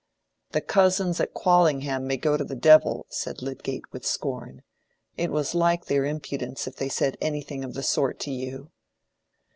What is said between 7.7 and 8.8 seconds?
the sort to you."